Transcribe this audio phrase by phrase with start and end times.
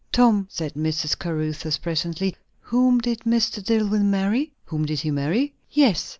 [0.11, 1.15] "Tom," said Mrs.
[1.19, 3.63] Caruthers presently, "whom did Mr.
[3.63, 6.09] Dillwyn marry?" "Whom did he marry?" "Yes.